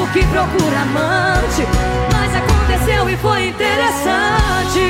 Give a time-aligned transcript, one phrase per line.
[0.00, 1.66] tipo que procura amante,
[2.12, 4.84] mas aconteceu e foi interessante.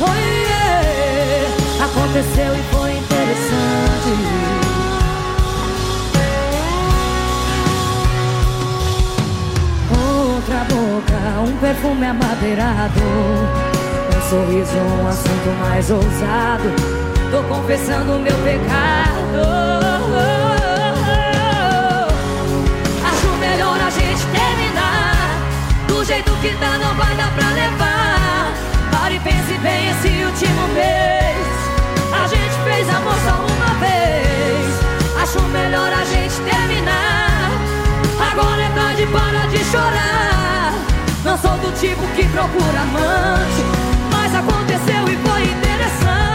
[0.00, 1.84] Oh, yeah.
[1.84, 4.14] Aconteceu e foi interessante.
[9.90, 13.00] Outra boca, um perfume amadeirado.
[14.16, 16.70] Um sorriso, um assunto mais ousado.
[17.30, 20.39] Tô confessando o meu pecado.
[26.40, 28.52] Que tá, não vai dar pra levar.
[28.90, 31.46] Pare e pense bem esse último mês.
[32.12, 35.22] A gente fez amor só uma vez.
[35.22, 37.50] Acho melhor a gente terminar.
[38.32, 40.72] Agora é tarde, para de chorar.
[41.24, 43.62] Não sou do tipo que procura amante.
[44.10, 46.29] Mas aconteceu e foi interessante.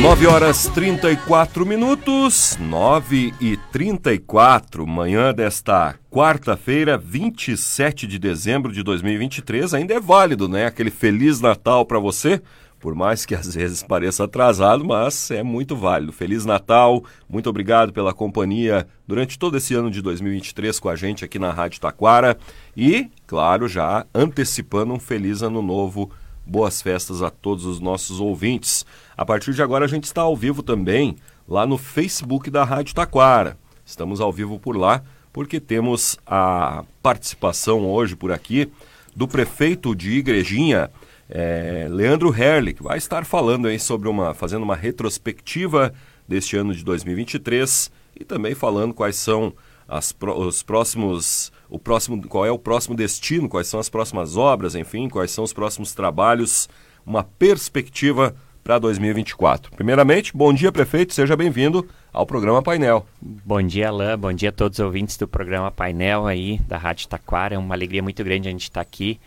[0.00, 9.72] 9 horas 34 minutos, 9 e 34, manhã desta quarta-feira, 27 de dezembro de 2023.
[9.72, 10.66] Ainda é válido, né?
[10.66, 12.42] Aquele Feliz Natal para você.
[12.80, 16.12] Por mais que às vezes pareça atrasado, mas é muito válido.
[16.12, 21.24] Feliz Natal, muito obrigado pela companhia durante todo esse ano de 2023 com a gente
[21.24, 22.36] aqui na Rádio Taquara.
[22.76, 26.10] E, claro, já antecipando um feliz ano novo.
[26.44, 28.84] Boas festas a todos os nossos ouvintes.
[29.16, 31.16] A partir de agora a gente está ao vivo também
[31.48, 33.56] lá no Facebook da Rádio Taquara.
[33.84, 38.70] Estamos ao vivo por lá porque temos a participação hoje por aqui
[39.14, 40.90] do prefeito de Igrejinha,
[41.28, 45.92] é, Leandro Herlich, que vai estar falando aí sobre uma, fazendo uma retrospectiva
[46.26, 49.52] deste ano de 2023 e também falando quais são
[49.88, 54.74] as, os próximos, o próximo, qual é o próximo destino, quais são as próximas obras,
[54.74, 56.68] enfim, quais são os próximos trabalhos,
[57.04, 59.70] uma perspectiva para 2024.
[59.72, 63.06] Primeiramente, bom dia, prefeito, seja bem-vindo ao programa Painel.
[63.20, 67.06] Bom dia, Alain, bom dia a todos os ouvintes do programa Painel aí, da Rádio
[67.06, 67.56] Taquara.
[67.56, 69.20] É uma alegria muito grande a gente estar aqui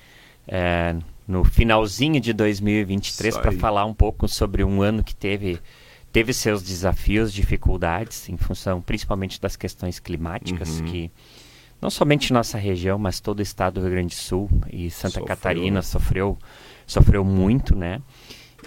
[0.48, 0.96] é,
[1.28, 5.60] no finalzinho de 2023 para falar um pouco sobre um ano que teve
[6.12, 10.86] teve seus desafios, dificuldades, em função principalmente das questões climáticas Uhum.
[10.86, 11.12] que
[11.80, 15.20] não somente nossa região, mas todo o estado do Rio Grande do Sul e Santa
[15.20, 15.82] Sofreu, Catarina né?
[15.84, 16.36] sofreu
[16.88, 18.02] sofreu muito, né?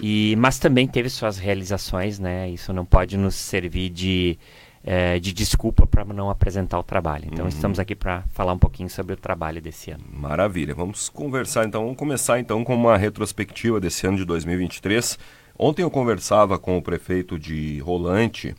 [0.01, 2.49] E mas também teve suas realizações, né?
[2.49, 4.37] Isso não pode nos servir de
[4.83, 7.25] eh, de desculpa para não apresentar o trabalho.
[7.31, 7.49] Então Uhum.
[7.49, 10.03] estamos aqui para falar um pouquinho sobre o trabalho desse ano.
[10.11, 10.73] Maravilha.
[10.73, 15.19] Vamos conversar então, vamos começar então com uma retrospectiva desse ano de 2023.
[15.59, 18.55] Ontem eu conversava com o prefeito de Rolante,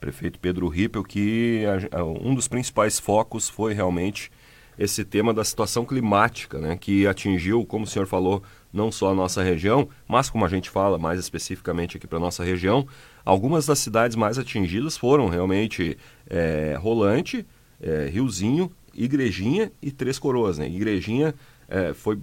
[0.00, 4.32] prefeito Pedro Rippel, que a- a- um dos principais focos foi realmente
[4.76, 8.42] esse tema da situação climática, né, que atingiu, como o senhor falou,
[8.72, 12.20] não só a nossa região, mas como a gente fala mais especificamente aqui para a
[12.20, 12.86] nossa região,
[13.24, 15.96] algumas das cidades mais atingidas foram realmente
[16.28, 17.46] eh, Rolante,
[17.80, 20.58] eh, Riozinho, Igrejinha e Três Coroas.
[20.58, 20.68] Né?
[20.68, 21.34] Igrejinha
[21.68, 22.18] eh, foi,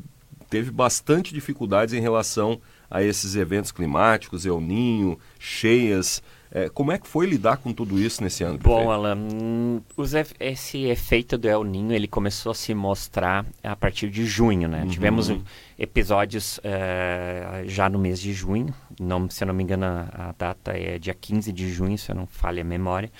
[0.50, 6.24] teve bastante dificuldades em relação a esses eventos climáticos, El Ninho, cheias.
[6.58, 8.58] Eh, como é que foi lidar com tudo isso nesse ano?
[8.58, 8.92] Bom, prefeito?
[8.92, 14.10] Alan, hum, os esse efeito do El Ninho ele começou a se mostrar a partir
[14.10, 14.82] de junho, né?
[14.82, 14.88] Uhum.
[14.88, 15.32] Tivemos
[15.78, 20.36] episódios eh, já no mês de junho, não, se eu não me engano a, a
[20.36, 23.12] data é dia 15 de junho, se eu não falha a memória.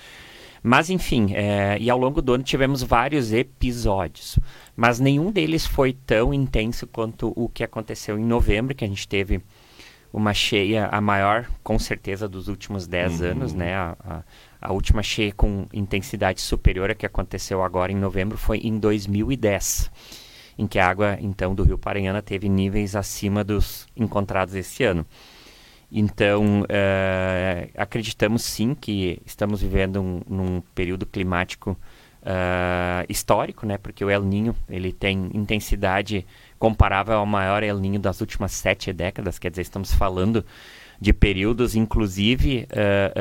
[0.60, 4.36] Mas enfim, eh, e ao longo do ano tivemos vários episódios,
[4.76, 9.06] mas nenhum deles foi tão intenso quanto o que aconteceu em novembro, que a gente
[9.06, 9.40] teve
[10.12, 13.26] uma cheia, a maior, com certeza, dos últimos 10 Uhum.
[13.30, 13.74] anos, né?
[13.74, 14.22] A, a,
[14.60, 19.90] a última cheia com intensidade superior a que aconteceu agora em novembro foi em 2010,
[20.58, 25.06] em que a água, então, do Rio Paranhana teve níveis acima dos encontrados esse ano.
[25.90, 31.78] Então, eh, acreditamos sim que estamos vivendo um, num período climático
[32.22, 33.78] ah, histórico, né?
[33.78, 36.26] Porque o El Ninho ele tem intensidade
[36.58, 39.38] comparável ao maior El Ninho das últimas sete décadas.
[39.38, 40.44] Quer dizer, estamos falando
[41.00, 43.12] de períodos, inclusive, ah,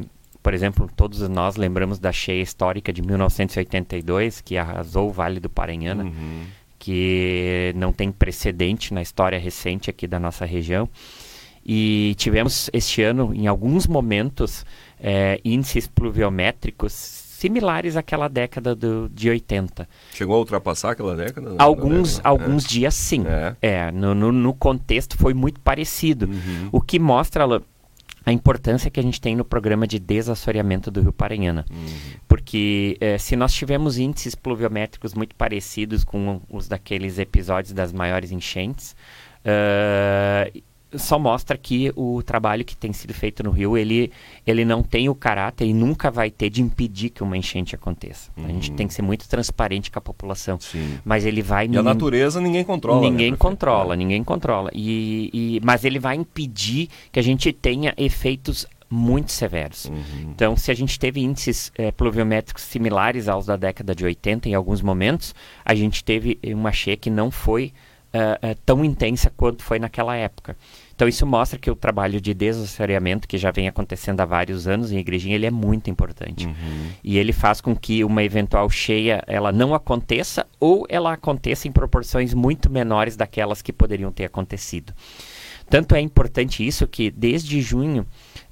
[0.00, 0.06] ah,
[0.42, 5.48] por exemplo, todos nós lembramos da cheia histórica de 1982 que arrasou o Vale do
[5.50, 6.44] Paranhana Uhum.
[6.78, 10.88] que não tem precedente na história recente aqui da nossa região.
[11.64, 14.64] E tivemos este ano, em alguns momentos,
[15.00, 16.92] eh, índices pluviométricos
[17.36, 19.88] similares àquela década do, de 80.
[20.12, 21.54] Chegou a ultrapassar aquela década?
[21.58, 23.24] Alguns, não, alguns dias sim.
[23.26, 23.56] É.
[23.60, 26.26] É, no, no, no contexto foi muito parecido.
[26.26, 26.68] Uhum.
[26.72, 27.44] O que mostra
[28.24, 31.64] a importância que a gente tem no programa de desassoreamento do Rio Paranhana.
[31.70, 31.86] Uhum.
[32.26, 38.32] Porque eh, se nós tivermos índices pluviométricos muito parecidos com os daqueles episódios das maiores
[38.32, 38.96] enchentes,
[39.44, 40.50] ah,
[40.98, 44.12] só mostra que o trabalho que tem sido feito no Rio, ele,
[44.46, 48.30] ele não tem o caráter e nunca vai ter de impedir que uma enchente aconteça.
[48.36, 48.44] Uhum.
[48.44, 48.76] A gente uhum.
[48.76, 50.58] tem que ser muito transparente com a população.
[50.60, 50.98] Sim.
[51.04, 51.66] Mas ele vai...
[51.66, 53.00] E a natureza ninguém controla.
[53.00, 53.96] Né, ninguém né, controla, é.
[53.96, 54.70] ninguém controla.
[54.72, 59.86] E, e, mas ele vai impedir que a gente tenha efeitos muito severos.
[59.86, 60.30] Uhum.
[60.30, 64.54] Então, se a gente teve índices é, pluviométricos similares aos da década de 80 em
[64.54, 65.34] alguns momentos,
[65.64, 67.72] a gente teve uma cheia que não foi
[68.14, 70.56] uh, uh, tão intensa quanto foi naquela época.
[70.96, 74.90] Então, isso mostra que o trabalho de desassoreamento, que já vem acontecendo há vários anos
[74.90, 76.46] em Igrejinha, ele é muito importante.
[76.46, 76.54] Uhum.
[77.04, 81.72] E ele faz com que uma eventual cheia ela não aconteça ou ela aconteça em
[81.72, 84.94] proporções muito menores daquelas que poderiam ter acontecido.
[85.68, 88.06] Tanto é importante isso que desde junho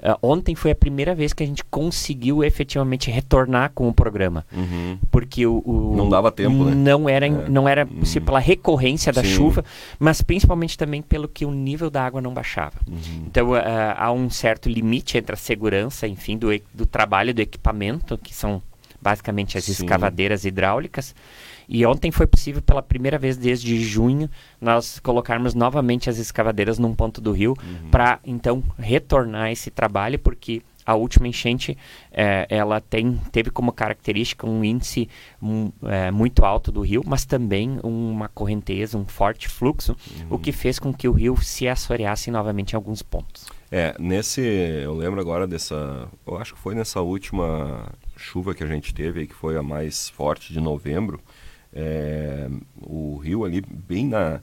[0.04, 4.44] Uh, ontem foi a primeira vez que a gente conseguiu efetivamente retornar com o programa.
[4.52, 4.98] Uhum.
[5.10, 6.74] Porque o, o, Não dava tempo, né?
[6.74, 7.48] Não era, é.
[7.48, 8.00] não era uhum.
[8.00, 9.30] possível pela recorrência da Sim.
[9.30, 9.64] chuva,
[9.98, 12.74] mas principalmente também pelo que o nível da água não baixava.
[12.86, 13.24] Uhum.
[13.26, 13.56] Então uh,
[13.96, 18.60] há um certo limite entre a segurança, enfim, do, do trabalho do equipamento, que são
[19.00, 19.72] basicamente as Sim.
[19.72, 21.14] escavadeiras hidráulicas,
[21.68, 24.30] e ontem foi possível, pela primeira vez desde junho,
[24.60, 27.90] nós colocarmos novamente as escavadeiras num ponto do rio uhum.
[27.90, 31.76] para então retornar esse trabalho, porque a última enchente
[32.12, 35.08] é, ela tem, teve como característica um índice
[35.42, 40.26] um, é, muito alto do rio, mas também uma correnteza, um forte fluxo, uhum.
[40.30, 43.46] o que fez com que o rio se assoreasse novamente em alguns pontos.
[43.70, 48.66] É, nesse, eu lembro agora dessa, eu acho que foi nessa última chuva que a
[48.66, 51.20] gente teve, que foi a mais forte de novembro,
[51.74, 52.48] é,
[52.80, 54.40] o rio ali bem na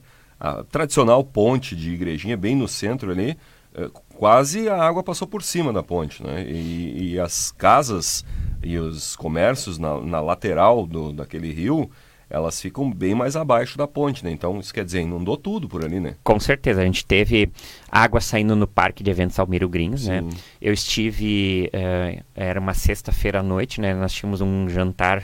[0.70, 3.36] tradicional ponte de Igrejinha, bem no centro ali,
[3.74, 6.44] é, quase a água passou por cima da ponte, né?
[6.48, 8.24] E, e as casas
[8.62, 11.90] e os comércios na, na lateral do, daquele rio,
[12.28, 14.30] elas ficam bem mais abaixo da ponte, né?
[14.30, 16.16] Então, isso quer dizer, inundou tudo por ali, né?
[16.24, 16.80] Com certeza.
[16.80, 17.50] A gente teve
[17.90, 20.22] água saindo no parque de eventos Almiro Grins, né?
[20.60, 23.94] Eu estive, uh, era uma sexta-feira à noite, né?
[23.94, 25.22] Nós tínhamos um jantar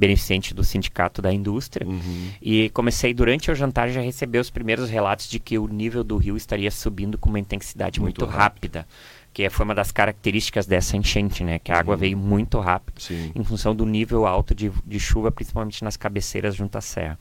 [0.00, 1.86] beneficente do Sindicato da Indústria.
[1.86, 2.30] Uhum.
[2.40, 6.16] E comecei durante o jantar já receber os primeiros relatos de que o nível do
[6.16, 8.86] rio estaria subindo com uma intensidade muito, muito rápida.
[9.32, 11.58] Que foi uma das características dessa enchente, né?
[11.58, 12.00] Que a água uhum.
[12.00, 13.30] veio muito rápido, Sim.
[13.34, 17.18] em função do nível alto de, de chuva, principalmente nas cabeceiras junto à serra.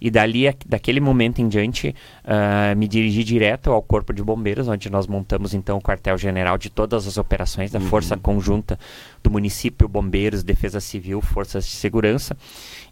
[0.00, 1.94] E dali, daquele momento em diante,
[2.24, 6.68] uh, me dirigi direto ao Corpo de Bombeiros, onde nós montamos então o quartel-general de
[6.68, 7.86] todas as operações da uhum.
[7.86, 8.78] Força Conjunta
[9.22, 12.36] do município, bombeiros, defesa civil, forças de segurança.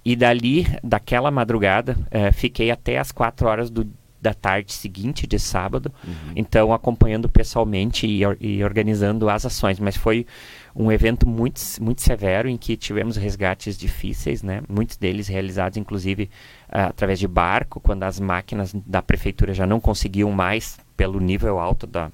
[0.05, 3.87] E dali, daquela madrugada, uh, fiquei até as quatro horas do
[4.25, 6.33] da tarde seguinte de sábado, uhum.
[6.35, 10.27] então acompanhando pessoalmente e, e, organizando as ações, mas foi
[10.75, 14.63] um evento muito, muito severo em que tivemos resgates difíceis, né?
[14.67, 16.31] muitos deles realizados inclusive
[16.71, 21.59] uh, através de barco, quando as máquinas da prefeitura já não conseguiam mais pelo nível
[21.59, 22.11] alto da,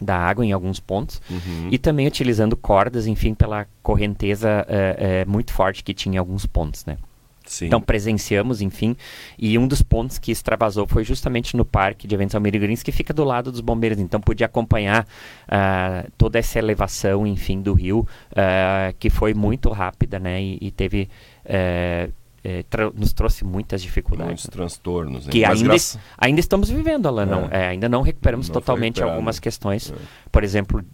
[0.00, 1.68] da água em alguns pontos uhum.
[1.70, 6.44] e também utilizando cordas, enfim, pela correnteza uh, uh, muito forte que tinha em alguns
[6.44, 6.96] pontos, né?
[7.46, 7.66] Sim.
[7.66, 8.96] Então presenciamos, enfim,
[9.38, 12.92] e um dos pontos que extravasou foi justamente no parque de eventos Almir Grins, que
[12.92, 13.98] fica do lado dos bombeiros.
[13.98, 20.18] Então pude acompanhar uh, toda essa elevação, enfim, do rio, uh, que foi muito rápida,
[20.18, 20.40] né?
[20.40, 21.08] E, e teve
[21.44, 22.64] uh, é,
[22.94, 24.44] nos trouxe muitas dificuldades.
[24.44, 25.26] Muitos transtornos.
[25.26, 25.32] Né?
[25.32, 26.00] Que ainda, graça...
[26.16, 27.22] ainda estamos vivendo, Alan.
[27.22, 27.26] É.
[27.26, 29.90] Não, é, ainda não recuperamos não totalmente algumas questões.
[29.90, 29.94] É.
[30.32, 30.84] Por exemplo,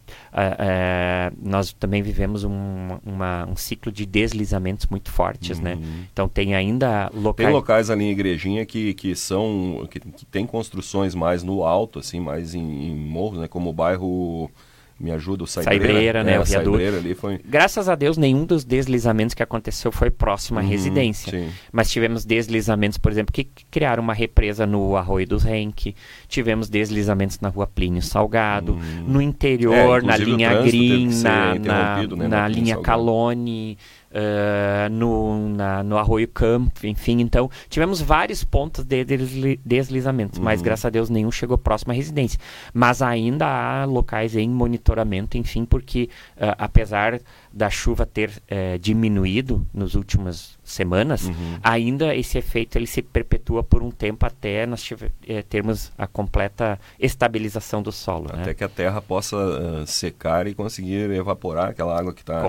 [1.41, 5.61] nós também vivemos um, uma, um ciclo de deslizamentos muito fortes.
[5.61, 5.75] Né?
[5.75, 5.81] Uhum.
[5.81, 6.07] Né?
[6.13, 7.47] Então tem ainda locais...
[7.47, 9.87] Tem locais ali em Igrejinha que, que são...
[9.91, 13.47] Que, que tem construções mais no alto, assim, mais em, em morros, né?
[13.47, 14.51] como o bairro
[14.99, 16.79] me ajuda, o Saibreira, Saibreira né, é, o viaduto.
[16.79, 17.39] ali foi...
[17.45, 21.31] Graças a Deus, nenhum dos deslizamentos que aconteceu foi próximo à uhum, residência.
[21.31, 21.53] Sim.
[21.71, 25.95] Mas tivemos deslizamentos, por exemplo, que criaram uma represa no Arroio dos Renque,
[26.29, 29.05] tivemos deslizamentos na rua Plínio Salgado, uhum.
[29.07, 33.77] no interior, é, na linha Green, na, na, né, na linha Calone,
[34.11, 37.21] uh, no, na, no Arroio Campo, enfim.
[37.21, 40.45] Então, tivemos vários pontos de desli deslizamentos, uhum.
[40.45, 42.39] mas graças a Deus nenhum chegou próximo à residência.
[42.73, 47.21] Mas ainda há locais em monitoramento, enfim, porque uh, apesar
[47.57, 51.59] da chuva ter uh, diminuído nos últimas semanas, uhum.
[51.63, 56.07] ainda esse efeito ele se perpetua por um tempo até nós tiver, eh, termos a
[56.07, 58.27] completa estabilização do solo.
[58.29, 58.55] Até né?
[58.55, 62.43] que a terra possa uh, secar e conseguir evaporar aquela água que está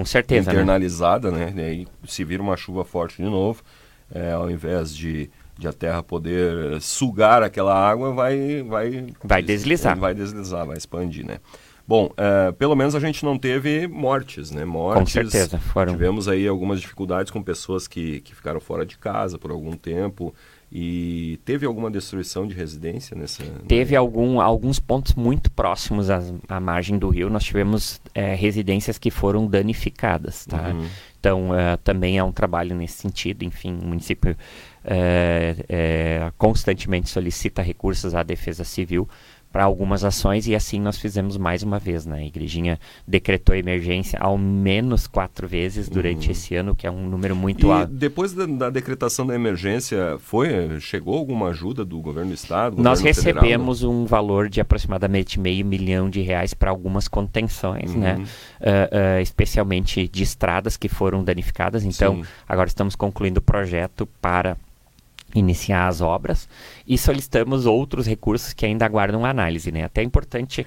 [0.52, 0.58] né?
[0.58, 1.54] internalizada, né?
[1.56, 1.62] né?
[1.62, 3.64] E aí, se vir uma chuva forte de novo,
[4.36, 10.14] ao invés de, de a terra poder sugar aquela água, vai vai vai deslizar, vai
[10.14, 11.40] deslizar, vai expandir, né?
[11.88, 14.65] Bom, uh, pelo menos a gente não teve mortes, né?
[14.65, 15.03] Mortes.
[15.03, 15.94] Com certeza, foram.
[15.94, 20.36] Tivemos aí algumas dificuldades com pessoas que, que ficaram fora de casa por algum tempo
[20.70, 23.41] E teve alguma destruição de residência nessa?
[23.67, 27.29] Teve algum, alguns pontos muito próximos à, à margem do rio.
[27.29, 30.70] Nós tivemos é, residências que foram danificadas, tá?
[30.70, 30.86] Uhum.
[31.17, 33.44] Então, uh, também é um trabalho nesse sentido.
[33.44, 34.36] Enfim, o município
[36.38, 39.08] constantemente solicita recursos à Defesa Civil
[39.58, 42.20] para algumas ações e assim nós fizemos mais uma vez, né?
[42.20, 46.32] A igrejinha decretou emergência ao menos quatro vezes durante uhum.
[46.32, 47.92] esse ano, que é um número muito e alto.
[47.92, 52.80] Depois da, da, decretação da emergência, foi chegou alguma ajuda do governo do estado?
[52.80, 54.00] nós governo recebemos federal?
[54.00, 58.14] um valor de aproximadamente meio milhão de reais para algumas contenções, né?
[58.14, 58.20] uhum.
[58.20, 58.28] né?
[58.62, 61.84] Uh, uh, especialmente de estradas que foram danificadas.
[61.84, 62.30] Então, Sim.
[62.48, 64.56] agora estamos concluindo o projeto para
[65.36, 66.48] iniciar as obras
[66.86, 69.72] e solicitamos outros recursos que ainda aguardam análise.
[69.72, 69.84] Né?
[69.84, 70.66] Até é importante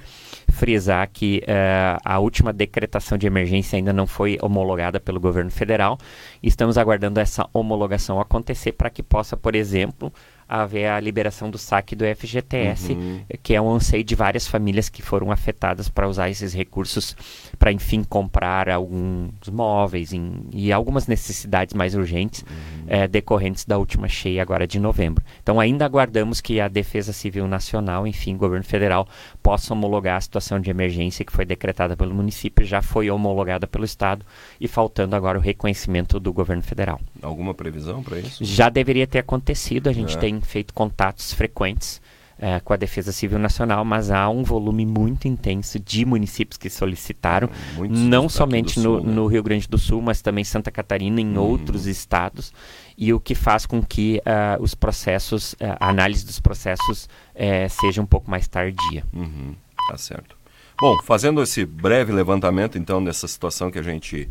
[0.51, 5.99] frisar que uh, a última decretação de emergência ainda não foi homologada pelo governo federal
[6.43, 10.13] estamos aguardando essa homologação acontecer para que possa, por exemplo,
[10.49, 13.23] haver a liberação do saque do FGTS, uhum.
[13.41, 17.17] que é um anseio de várias famílias que foram afetadas para usar esses recursos
[17.61, 22.85] para, enfim, comprar alguns móveis em, e algumas necessidades mais urgentes uhum.
[22.87, 25.23] é, decorrentes da última cheia agora de novembro.
[25.43, 29.07] Então, ainda aguardamos que a Defesa Civil Nacional, enfim, governo federal,
[29.43, 33.85] possa homologar a situação de emergência que foi decretada pelo município, já foi homologada pelo
[33.85, 34.25] Estado
[34.59, 36.99] e faltando agora o reconhecimento do governo federal.
[37.21, 38.43] Alguma previsão para isso?
[38.43, 40.19] Já deveria ter acontecido, a gente é.
[40.19, 42.01] tem feito contatos frequentes
[42.41, 46.71] é, com a Defesa Civil Nacional, mas há um volume muito intenso de municípios que
[46.71, 49.13] solicitaram, Muitos não somente no, Sul, né?
[49.13, 51.43] no, Rio Grande do Sul, mas também Santa Catarina, em uhum.
[51.43, 52.53] outros estados,
[52.97, 57.05] e o que faz com que uh, os processos, uh, a análise dos processos
[57.35, 59.05] uh, seja um pouco mais tardia.
[59.13, 59.55] Uhum.
[59.89, 60.35] Tá certo.
[60.81, 64.29] Bom, fazendo esse breve levantamento, então, dessa situação que a gente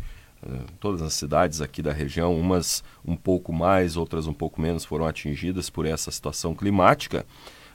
[0.78, 5.06] todas as cidades aqui da região, umas um pouco mais, outras um pouco menos, foram
[5.06, 7.26] atingidas por essa situação climática.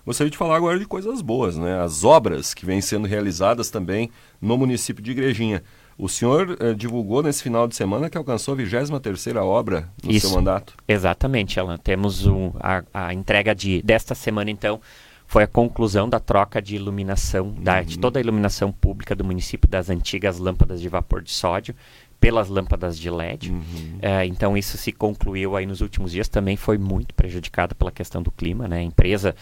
[0.05, 1.81] Gostaria de falar agora de coisas boas, né?
[1.81, 5.63] As obras que vêm sendo realizadas também no município de Igrejinha.
[5.97, 10.27] O senhor eh, divulgou nesse final de semana que alcançou a 23ª obra no Isso,
[10.27, 10.75] seu mandato.
[10.87, 11.77] Exatamente, Alan.
[11.77, 14.81] Temos um, a, a, entrega de, desta semana, então,
[15.25, 17.63] foi a conclusão da troca de iluminação, uhum.
[17.63, 18.01] da, de uhum.
[18.01, 21.73] toda a iluminação pública do município das antigas lâmpadas de vapor de sódio
[22.19, 23.51] pelas lâmpadas de LED.
[23.51, 23.97] Uhum.
[24.01, 26.27] É, então isso se concluiu aí nos últimos dias.
[26.27, 28.79] Também foi muito prejudicado pela questão do clima, né?
[28.79, 29.35] A empresa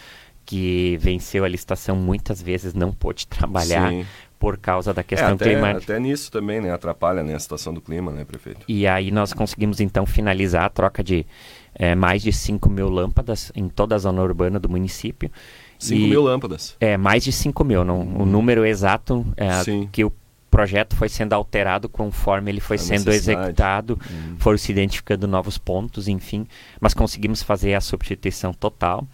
[0.44, 4.06] que venceu a licitação muitas vezes não pôde trabalhar Sim.
[4.38, 5.92] por causa da questão é, até, climática.
[5.92, 6.72] Até nisso também, né?
[6.72, 8.64] Atrapalha né, a situação do clima, né, prefeito?
[8.68, 11.26] E aí nós conseguimos então finalizar a troca de
[11.74, 15.30] é, mais de 5 mil lâmpadas em toda a zona urbana do município.
[15.78, 16.76] 5 mil lâmpadas?
[16.80, 17.84] É, mais de 5 mil.
[17.84, 19.48] Não, O número exato é,
[19.90, 20.12] que o
[20.54, 24.36] projeto foi sendo alterado conforme ele foi a sendo executado, uhum.
[24.38, 26.46] foram se identificando novos pontos, enfim,
[26.80, 29.04] mas conseguimos fazer a substituição total.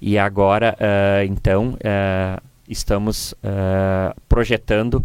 [0.00, 5.04] E agora, uh, então, uh, estamos uh, projetando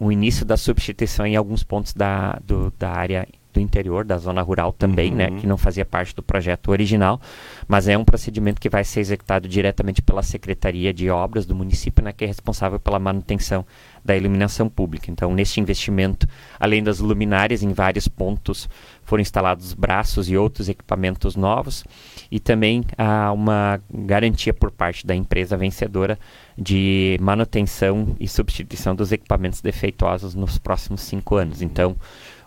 [0.00, 4.42] o início da substituição em alguns pontos da, do, da área do interior, da zona
[4.42, 5.34] rural também, né, uhum.
[5.34, 7.20] né, que não fazia parte do projeto original,
[7.66, 12.04] mas é um procedimento que vai ser executado diretamente pela Secretaria de Obras do município,
[12.04, 13.64] né, que é responsável pela manutenção
[14.04, 15.10] da iluminação pública.
[15.10, 16.28] Então, neste investimento,
[16.60, 18.68] além das luminárias, em vários pontos
[19.02, 21.84] foram instalados braços e outros equipamentos novos,
[22.30, 26.18] e também há uma garantia por parte da empresa vencedora
[26.56, 31.62] de manutenção e substituição dos equipamentos defeituosos nos próximos cinco anos.
[31.62, 31.96] Então,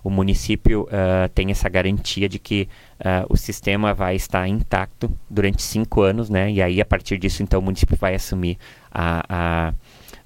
[0.08, 2.70] o município uh, tem essa garantia de que
[3.02, 6.50] uh, o sistema vai estar intacto durante cinco anos, né?
[6.50, 8.58] E aí, a partir disso, então, o município vai assumir
[8.90, 9.74] a, a,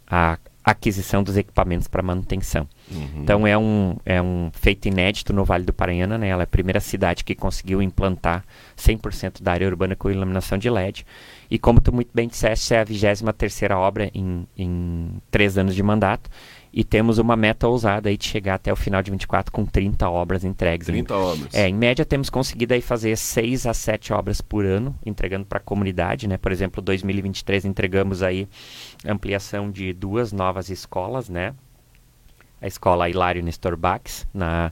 [0.07, 2.67] a aquisição dos equipamentos para manutenção.
[2.91, 3.23] Uhum.
[3.23, 6.27] Então, é um, é um feito inédito no Vale do Paranhana, né?
[6.27, 8.45] Ela é a primeira cidade que conseguiu implantar
[8.77, 11.07] 100% da área urbana com iluminação de LED.
[11.49, 15.73] E como tu muito bem disseste, é a 23 terceira obra em, em três anos
[15.73, 16.29] de mandato
[16.73, 20.09] e temos uma meta ousada aí de chegar até o final de 24 com 30
[20.09, 20.87] obras entregues.
[20.87, 21.53] 30 obras.
[21.53, 25.57] É, em média temos conseguido aí fazer 6 a 7 obras por ano, entregando para
[25.57, 26.37] a comunidade, né?
[26.37, 28.47] Por exemplo, 2023 entregamos aí
[29.05, 31.53] ampliação de duas novas escolas, né?
[32.61, 34.71] A escola Hilário Nestor Bax, na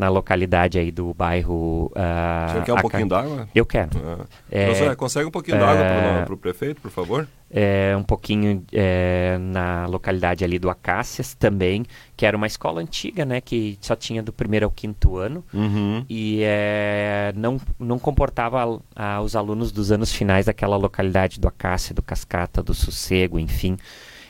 [0.00, 1.92] na localidade aí do bairro.
[1.94, 3.48] Uh, Você quer um pouquinho d'água?
[3.54, 3.90] Eu quero.
[4.02, 4.24] Ah.
[4.50, 7.28] É, consegue um pouquinho d'água para o prefeito, por favor?
[7.50, 11.84] É, um pouquinho é, na localidade ali do Acácias também,
[12.16, 13.42] que era uma escola antiga, né?
[13.42, 15.44] Que só tinha do primeiro ao quinto ano.
[15.52, 16.02] Uhum.
[16.08, 21.46] E é, não, não comportava a, a, os alunos dos anos finais daquela localidade do
[21.46, 23.76] Acácia, do Cascata, do Sossego, enfim.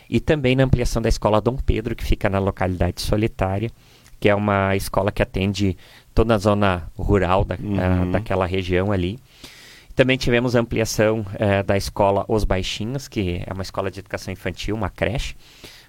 [0.09, 3.71] E também na ampliação da escola Dom Pedro, que fica na localidade solitária
[4.21, 5.77] que é uma escola que atende
[6.15, 8.11] toda a zona rural da, uhum.
[8.11, 9.19] daquela região ali.
[9.97, 14.77] Também tivemos ampliação eh, da escola Os Baixinhos, que é uma escola de educação infantil,
[14.77, 15.35] uma creche,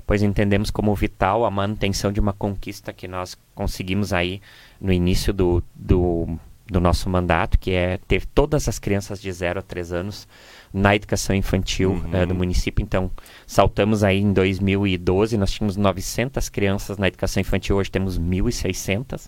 [0.07, 4.41] pois entendemos como vital a manutenção de uma conquista que nós conseguimos aí
[4.79, 9.59] no início do, do, do nosso mandato, que é ter todas as crianças de 0
[9.59, 10.27] a 3 anos
[10.73, 12.23] na educação infantil uhum.
[12.23, 12.81] uh, do município.
[12.81, 13.11] Então,
[13.45, 19.27] saltamos aí em 2012, nós tínhamos 900 crianças na educação infantil, hoje temos 1.600.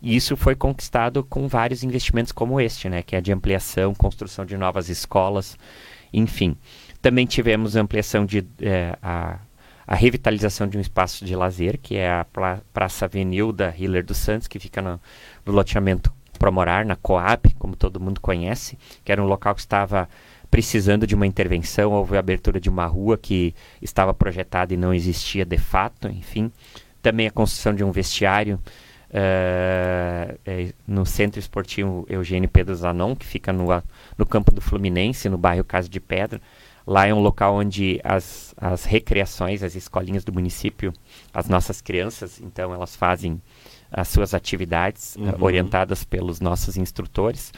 [0.00, 4.44] E isso foi conquistado com vários investimentos como este, né, que é de ampliação, construção
[4.44, 5.56] de novas escolas,
[6.12, 6.56] enfim.
[7.00, 9.38] Também tivemos ampliação de eh, a,
[9.86, 14.04] a revitalização de um espaço de lazer, que é a pra, Praça Avenil da Hiller
[14.04, 15.00] dos Santos, que fica no,
[15.44, 20.08] no loteamento Promorar, na Coab, como todo mundo conhece, que era um local que estava
[20.50, 24.94] precisando de uma intervenção, houve a abertura de uma rua que estava projetada e não
[24.94, 26.50] existia de fato, enfim.
[27.02, 28.60] Também a construção de um vestiário
[29.10, 33.66] uh, é, no Centro Esportivo Eugênio Pedro Zanon, que fica no,
[34.16, 36.40] no campo do Fluminense, no bairro Casa de Pedra.
[36.86, 40.92] Lá é um local onde as, as recreações, as escolinhas do município,
[41.34, 43.42] as nossas crianças, então elas fazem
[43.90, 45.30] as suas atividades uhum.
[45.30, 47.52] uh, orientadas pelos nossos instrutores.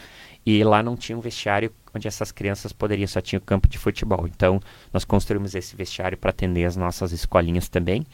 [0.51, 3.77] E lá não tinha um vestiário onde essas crianças poderiam, só tinha o campo de
[3.77, 4.27] futebol.
[4.27, 4.59] Então,
[4.91, 8.07] nós construímos esse vestiário para atender as nossas escolinhas também.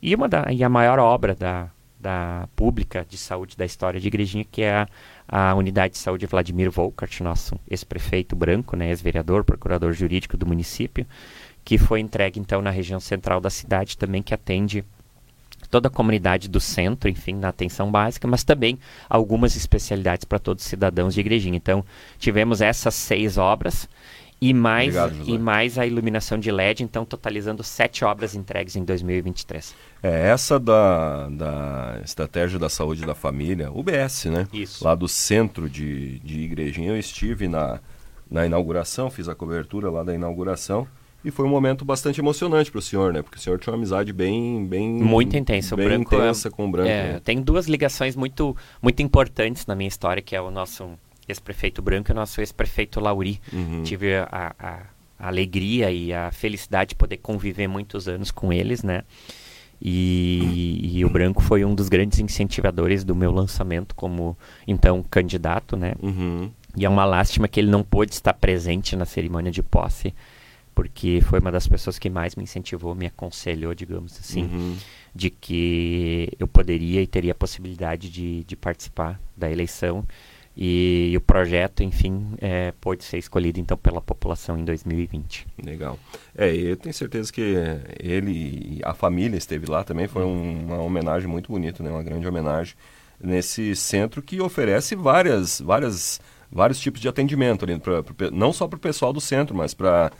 [0.00, 1.68] E, uma da, e a maior obra da,
[2.00, 4.86] da pública de saúde da história de Igrejinha, que é
[5.28, 10.46] a, a Unidade de Saúde Vladimir Volkart, nosso ex-prefeito branco, né, ex-vereador, procurador jurídico do
[10.46, 11.06] município,
[11.62, 14.82] que foi entregue então na região central da cidade também, que atende
[15.70, 20.64] toda a comunidade do centro, enfim, na atenção básica, mas também algumas especialidades para todos
[20.64, 21.56] os cidadãos de Igrejinha.
[21.56, 21.84] Então,
[22.18, 23.88] tivemos essas seis obras
[24.40, 28.84] e mais, Obrigado, e mais a iluminação de LED, então totalizando sete obras entregues em
[28.84, 29.74] 2023.
[30.00, 34.46] É essa da, da Estratégia da Saúde da Família, UBS, né?
[34.52, 34.84] Isso.
[34.84, 37.80] Lá do centro de, de Igrejinha, eu estive na,
[38.30, 40.86] na inauguração, fiz a cobertura lá da inauguração
[41.24, 43.22] e foi um momento bastante emocionante para o senhor, né?
[43.22, 46.66] Porque o senhor tinha uma amizade bem, bem muito intensa, bem branco é intensa com
[46.66, 46.88] o branco.
[46.88, 47.20] É, né?
[47.22, 50.88] Tem duas ligações muito, muito importantes na minha história, que é o nosso
[51.28, 53.40] ex-prefeito branco e o nosso ex-prefeito Lauri.
[53.52, 53.82] Uhum.
[53.82, 54.54] Tive a, a,
[55.18, 59.02] a, alegria e a felicidade de poder conviver muitos anos com eles, né?
[59.80, 65.76] E, e, o Branco foi um dos grandes incentivadores do meu lançamento como então candidato,
[65.76, 65.94] né?
[66.02, 66.50] Uhum.
[66.76, 70.12] E é uma lástima que ele não pôde estar presente na cerimônia de posse,
[70.78, 74.76] porque foi uma das pessoas que mais me incentivou, me aconselhou, digamos assim, uhum.
[75.12, 80.06] de que eu poderia e teria a possibilidade de, de participar da eleição.
[80.56, 85.48] E, e o projeto, enfim, é, pôde ser escolhido então pela população em 2020.
[85.64, 85.98] Legal.
[86.36, 87.56] É, eu tenho certeza que
[87.98, 91.90] ele e a família esteve lá também, foi um, uma homenagem muito bonita, né?
[91.90, 92.76] uma grande homenagem
[93.20, 98.66] nesse centro que oferece várias, várias vários tipos de atendimento ali, pra, pra, não só
[98.66, 100.10] para o pessoal do centro, mas para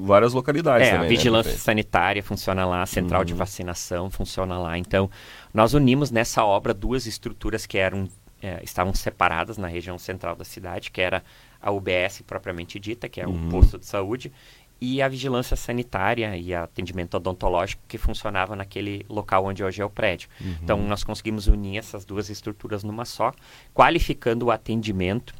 [0.00, 1.06] várias localidades é, também.
[1.06, 3.26] A né, vigilância né, sanitária funciona lá, a central uhum.
[3.26, 4.76] de vacinação funciona lá.
[4.78, 5.10] Então,
[5.52, 8.08] nós unimos nessa obra duas estruturas que eram
[8.42, 11.24] é, estavam separadas na região central da cidade, que era
[11.60, 13.48] a UBS propriamente dita, que é uhum.
[13.48, 14.30] o posto de saúde,
[14.78, 19.88] e a vigilância sanitária e atendimento odontológico que funcionava naquele local onde hoje é o
[19.88, 20.28] prédio.
[20.38, 20.54] Uhum.
[20.62, 23.32] Então, nós conseguimos unir essas duas estruturas numa só,
[23.72, 25.34] qualificando o atendimento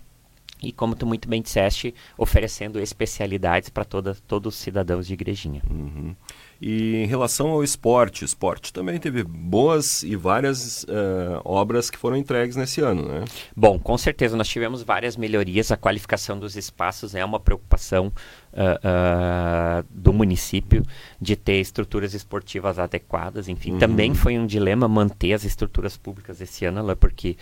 [0.62, 5.62] e como tu muito bem disseste, oferecendo especialidades para todos os cidadãos de Igrejinha.
[5.70, 6.14] Uhum.
[6.60, 12.16] E em relação ao esporte, esporte também teve boas e várias uh, obras que foram
[12.16, 13.24] entregues nesse ano, né?
[13.54, 15.70] Bom, com certeza nós tivemos várias melhorias.
[15.70, 18.10] A qualificação dos espaços é uma preocupação
[18.56, 20.82] uh, uh, do município
[21.20, 23.48] de ter estruturas esportivas adequadas.
[23.48, 23.78] Enfim, uhum.
[23.78, 27.36] também foi um dilema manter as estruturas públicas esse ano, porque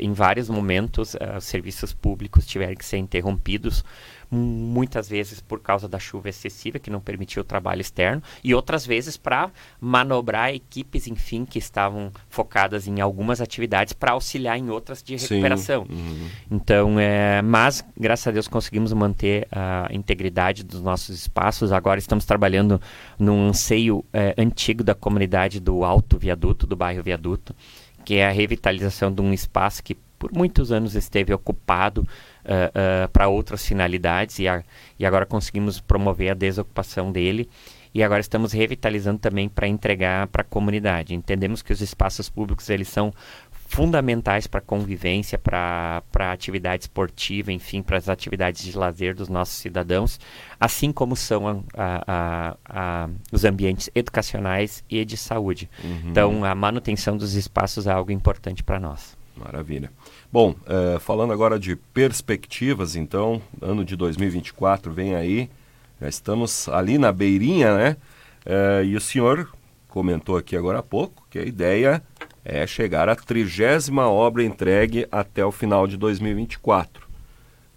[0.00, 3.84] em vários momentos os serviços públicos tiveram que ser interrompidos
[4.32, 8.86] muitas vezes por causa da chuva excessiva que não permitiu o trabalho externo e outras
[8.86, 15.02] vezes para manobrar equipes, enfim, que estavam focadas em algumas atividades para auxiliar em outras
[15.02, 15.86] de recuperação.
[15.88, 16.28] Uhum.
[16.50, 21.70] Então, é, mas graças a Deus conseguimos manter a integridade dos nossos espaços.
[21.70, 22.80] Agora estamos trabalhando
[23.18, 27.54] num anseio é, antigo da comunidade do Alto Viaduto, do bairro Viaduto,
[28.04, 33.08] que é a revitalização de um espaço que por muitos anos esteve ocupado uh, uh,
[33.12, 34.62] para outras finalidades e, a,
[34.96, 37.48] e agora conseguimos promover a desocupação dele
[37.94, 41.14] e agora estamos revitalizando também para entregar para a comunidade.
[41.14, 43.12] Entendemos que os espaços públicos eles são
[43.72, 49.30] fundamentais para a convivência, para a atividade esportiva, enfim, para as atividades de lazer dos
[49.30, 50.20] nossos cidadãos,
[50.60, 55.70] assim como são a, a, a, os ambientes educacionais e de saúde.
[55.82, 56.10] Uhum.
[56.10, 59.16] Então, a manutenção dos espaços é algo importante para nós.
[59.34, 59.90] Maravilha.
[60.30, 65.48] Bom, uh, falando agora de perspectivas, então, ano de 2024 vem aí,
[65.98, 67.96] já estamos ali na beirinha, né?
[68.44, 69.48] Uh, e o senhor
[69.88, 72.02] comentou aqui agora há pouco que a ideia
[72.44, 77.06] é chegar à trigésima obra entregue até o final de 2024.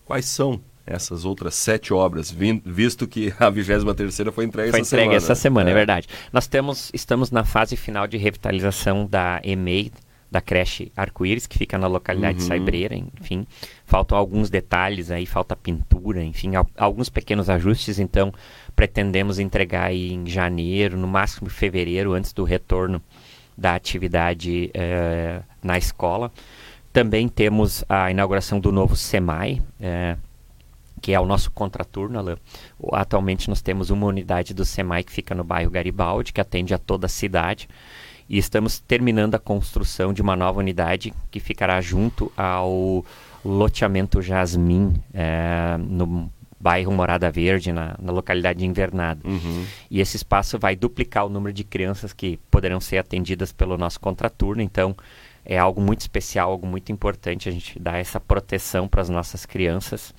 [0.06, 4.90] Quais são essas outras sete obras, visto que a 23 terceira foi entregue foi essa
[4.90, 5.18] entregue semana.
[5.18, 5.72] essa semana, é.
[5.72, 5.76] é.
[5.76, 6.08] verdade.
[6.32, 9.92] Nós temos, estamos na fase final de revitalização da EMEI,
[10.30, 12.42] da creche Arco-Íris, que fica na localidade uhum.
[12.42, 13.48] de Saibreira, enfim.
[13.86, 18.34] Faltam alguns detalhes aí, falta pintura, enfim, alguns pequenos ajustes, então
[18.76, 23.02] pretendemos entregar aí em janeiro, no máximo fevereiro, antes do retorno
[23.58, 26.32] da atividade eh, na escola.
[26.92, 30.18] Também temos a inauguração do novo SEMAI, eh,
[31.02, 32.38] que é o nosso contraturno.
[32.94, 36.78] Atualmente nós temos uma unidade do SEMAI que fica no bairro Garibaldi, que atende a
[36.78, 37.68] toda a cidade.
[38.28, 43.06] E estamos terminando a construção de uma nova unidade que ficará junto ao
[43.46, 46.32] loteamento Jasmim, é, no
[46.66, 49.22] bairro Morada Verde, na, na localidade de Invernada.
[49.24, 49.64] Uhum.
[49.88, 54.00] E esse espaço vai duplicar o número de crianças que poderão ser atendidas pelo nosso
[54.00, 54.64] contraturno.
[54.64, 54.96] Então,
[55.46, 59.46] é algo muito especial, algo muito importante a gente dar essa proteção para as nossas
[59.46, 60.10] crianças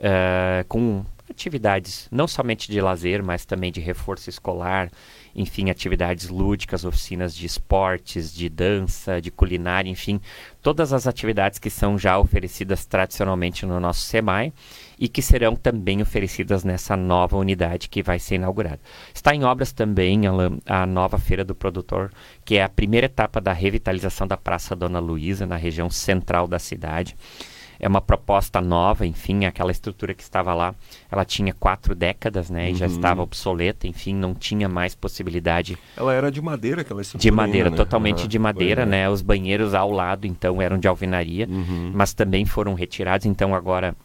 [0.00, 4.90] uh, com atividades não somente de lazer, mas também de reforço escolar,
[5.34, 10.20] enfim, atividades lúdicas, oficinas de esportes, de dança, de culinária, enfim,
[10.60, 14.52] todas as atividades que são já oferecidas tradicionalmente no nosso SEMAI
[14.98, 18.80] e que serão também oferecidas nessa nova unidade que vai ser inaugurada.
[19.12, 22.12] Está em obras também a, a nova Feira do Produtor,
[22.44, 26.58] que é a primeira etapa da revitalização da Praça Dona Luísa, na região central da
[26.58, 27.16] cidade
[27.82, 30.72] é uma proposta nova, enfim, aquela estrutura que estava lá,
[31.10, 32.70] ela tinha quatro décadas, né, uhum.
[32.70, 32.92] e já uhum.
[32.92, 35.76] estava obsoleta, enfim, não tinha mais possibilidade.
[35.96, 37.20] Ela era de madeira, aquela estrutura.
[37.20, 37.84] De madeira, ainda, né?
[37.84, 41.90] totalmente de madeira, né, os banheiros ao lado, então, eram de alvenaria, uhum.
[41.92, 43.96] mas também foram retirados, então agora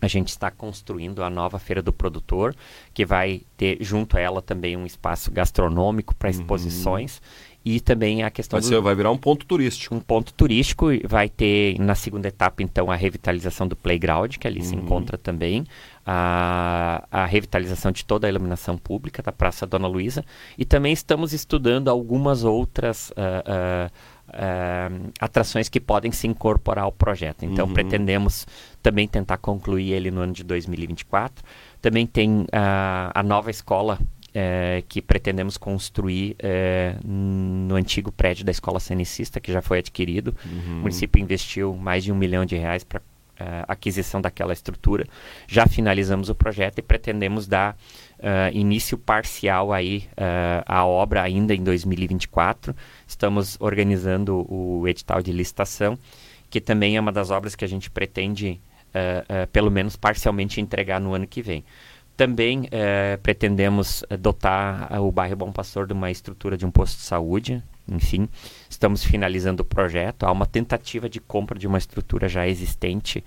[0.00, 2.54] a gente está construindo a nova Feira do Produtor,
[2.94, 6.40] que vai ter junto a ela também um espaço gastronômico para uhum.
[6.40, 7.16] exposições.
[7.16, 9.94] Uhum e também a questão vai, do, vai virar um ponto turístico.
[9.94, 10.86] Um ponto turístico.
[11.06, 14.64] Vai ter na segunda etapa, então, a revitalização do playground, que ali uhum.
[14.64, 15.66] se encontra também.
[16.06, 20.24] A, a revitalização de toda a iluminação pública da Praça Dona Luísa.
[20.56, 23.90] E também estamos estudando algumas outras uh, uh,
[24.28, 27.44] uh, atrações que podem se incorporar ao projeto.
[27.44, 27.74] Então, uhum.
[27.74, 28.46] pretendemos
[28.82, 31.44] também tentar concluir ele no ano de 2024.
[31.82, 33.98] Também tem a nova escola
[34.40, 40.32] é, que pretendemos construir é, no antigo prédio da Escola Cenicista, que já foi adquirido.
[40.44, 40.74] Uhum.
[40.74, 43.02] O município investiu mais de um milhão de reais para
[43.36, 45.08] é, aquisição daquela estrutura.
[45.48, 47.76] Já finalizamos o projeto e pretendemos dar
[48.18, 52.76] uh, início parcial aí uh, à obra ainda em 2024.
[53.08, 55.98] Estamos organizando o edital de licitação,
[56.48, 61.00] que também é uma das obras que a gente pretende, uh, pelo menos parcialmente, entregar
[61.00, 61.64] no ano que vem.
[62.18, 66.96] Também é, pretendemos eh, dotar o bairro Bom Pastor de uma estrutura de um posto
[66.96, 67.62] de saúde.
[67.88, 68.28] Enfim,
[68.68, 70.24] estamos finalizando o projeto.
[70.24, 73.22] Há uma tentativa de compra de uma estrutura já existente,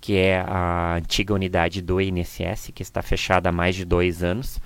[0.00, 4.60] que é a antiga unidade do INSS, que está fechada há mais de dois anos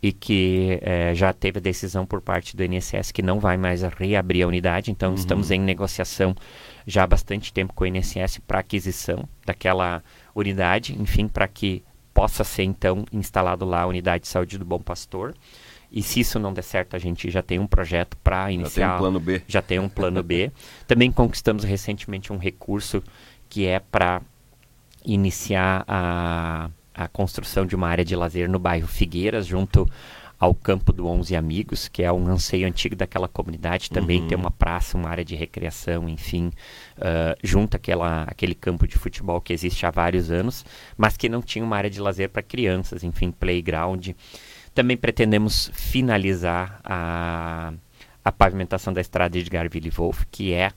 [0.00, 3.82] e que é, já teve a decisão por parte do INSS que não vai mais
[3.82, 4.92] reabrir a unidade.
[4.92, 5.16] Então, uhum.
[5.16, 6.36] estamos em negociação
[6.86, 10.04] já há bastante tempo com o INSS para aquisição daquela
[10.36, 11.82] unidade, enfim, para que
[12.14, 15.34] possa ser então instalado lá a unidade de saúde do Bom Pastor.
[15.90, 18.82] E se isso não der certo, a gente já tem um projeto para iniciar.
[18.82, 19.42] Já tem um plano B.
[19.46, 20.52] Já tem um plano B.
[20.86, 23.02] Também conquistamos recentemente um recurso
[23.48, 24.22] que é para
[25.04, 29.88] iniciar a, a construção de uma área de lazer no bairro Figueiras, junto
[30.38, 34.28] ao Campo do Onze Amigos, que é um anseio antigo daquela comunidade, também uhum.
[34.28, 36.50] ter uma praça, uma área de recreação, enfim,
[36.98, 40.64] uh, junto àquela, àquele campo de futebol que existe há vários anos,
[40.96, 44.10] mas que não tinha uma área de lazer para crianças, enfim, playground.
[44.74, 47.72] Também pretendemos finalizar a,
[48.24, 50.72] a pavimentação da estrada de Garville Wolf, que é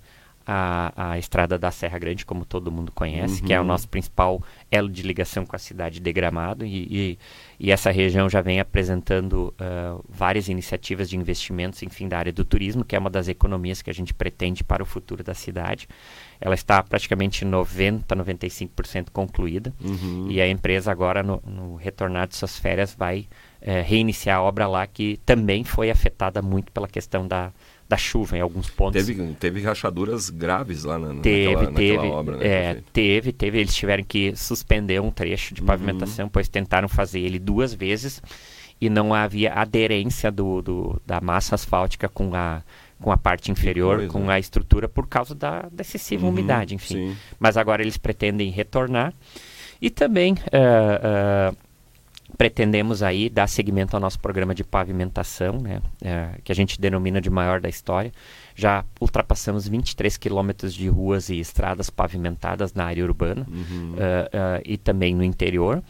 [0.47, 3.47] a, a estrada da Serra Grande, como todo mundo conhece, uhum.
[3.47, 3.67] que é o uhum.
[3.67, 6.65] nosso principal elo de ligação com a cidade de Gramado.
[6.65, 7.19] E, e,
[7.59, 12.45] e essa região já vem apresentando uh, várias iniciativas de investimentos, enfim, da área do
[12.45, 15.89] turismo, que é uma das economias que a gente pretende para o futuro da cidade.
[16.39, 19.73] Ela está praticamente 90, 95% concluída.
[19.83, 20.27] Uhum.
[20.29, 23.27] E a empresa agora, no, no retornar de suas férias, vai
[23.61, 27.51] uh, reiniciar a obra lá, que também foi afetada muito pela questão da
[27.87, 29.05] da chuva em alguns pontos.
[29.05, 32.45] Teve, teve rachaduras graves lá na, teve, naquela, teve, naquela obra, né?
[32.45, 33.59] É, teve, teve.
[33.59, 35.67] Eles tiveram que suspender um trecho de uhum.
[35.67, 36.29] pavimentação, uhum.
[36.29, 38.21] pois tentaram fazer ele duas vezes
[38.79, 42.61] e não havia aderência do, do, da massa asfáltica com a,
[42.99, 47.11] com a parte inferior, com a estrutura, por causa da, da excessiva uhum, umidade, enfim.
[47.11, 47.17] Sim.
[47.39, 49.13] Mas agora eles pretendem retornar.
[49.81, 51.57] E também uh, uh,
[52.37, 57.19] pretendemos aí dar seguimento ao nosso programa de pavimentação, né, uh, que a gente denomina
[57.19, 58.11] de maior da história.
[58.55, 63.95] Já ultrapassamos 23 quilômetros de ruas e estradas pavimentadas na área urbana uhum.
[64.65, 65.83] e também no interior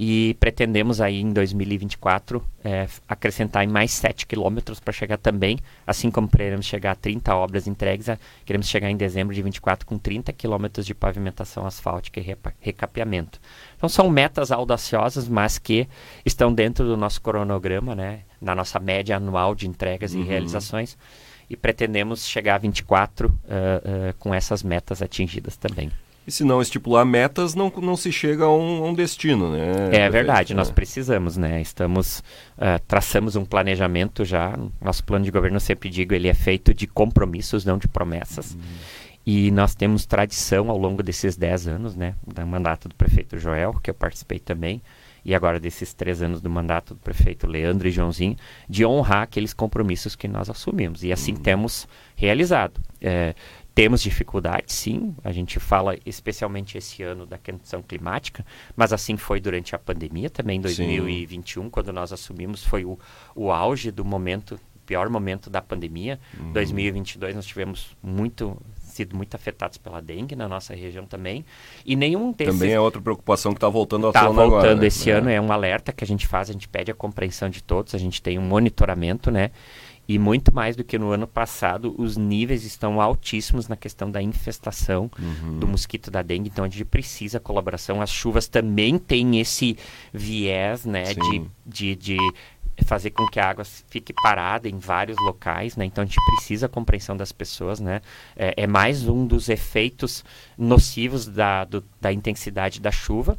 [0.00, 6.08] e pretendemos aí em 2024 é, acrescentar em mais 7 quilômetros para chegar também, assim
[6.08, 9.98] como queremos chegar a 30 obras entregues, a, queremos chegar em dezembro de 24 com
[9.98, 13.40] 30 quilômetros de pavimentação asfáltica e repa, recapeamento.
[13.76, 15.88] Então são metas audaciosas, mas que
[16.24, 20.20] estão dentro do nosso cronograma, né, na nossa média anual de entregas uhum.
[20.20, 20.96] e realizações,
[21.50, 25.90] e pretendemos chegar a 24 uh, uh, com essas metas atingidas também.
[26.28, 29.88] E se não estipular metas, não, não se chega a um, a um destino, né?
[29.92, 31.58] É verdade, nós precisamos, né?
[31.58, 32.18] Estamos,
[32.58, 36.74] uh, traçamos um planejamento já, nosso plano de governo, eu sempre digo, ele é feito
[36.74, 38.52] de compromissos, não de promessas.
[38.52, 38.60] Uhum.
[39.24, 42.14] E nós temos tradição ao longo desses 10 anos, né?
[42.26, 44.82] Do mandato do prefeito Joel, que eu participei também,
[45.24, 48.36] e agora desses três anos do mandato do prefeito Leandro e Joãozinho,
[48.68, 51.02] de honrar aqueles compromissos que nós assumimos.
[51.04, 51.40] E assim uhum.
[51.40, 52.80] temos realizado.
[53.00, 53.34] É,
[53.78, 55.14] temos dificuldades, sim.
[55.22, 60.28] A gente fala especialmente esse ano da questão climática, mas assim foi durante a pandemia
[60.28, 61.70] também, em 2021, sim.
[61.70, 62.98] quando nós assumimos, foi o,
[63.36, 66.18] o auge do momento, pior momento da pandemia.
[66.40, 66.52] Uhum.
[66.54, 68.60] 2022 nós tivemos muito
[68.98, 71.44] sido muito afetados pela dengue na nossa região também.
[71.86, 72.52] E nenhum desses...
[72.52, 74.46] Também é outra preocupação que está voltando à tá tona agora.
[74.46, 74.86] Está voltando né?
[74.88, 75.14] esse é.
[75.14, 77.94] ano, é um alerta que a gente faz, a gente pede a compreensão de todos,
[77.94, 79.52] a gente tem um monitoramento, né?
[80.08, 84.22] E muito mais do que no ano passado, os níveis estão altíssimos na questão da
[84.22, 85.58] infestação uhum.
[85.58, 86.48] do mosquito da dengue.
[86.48, 88.00] Então a gente precisa colaboração.
[88.00, 89.76] As chuvas também têm esse
[90.10, 92.16] viés né, de, de, de
[92.84, 95.84] fazer com que a água fique parada em vários locais, né?
[95.84, 98.00] Então a gente precisa a compreensão das pessoas, né?
[98.36, 100.24] É, é mais um dos efeitos
[100.56, 103.38] nocivos da, do, da intensidade da chuva.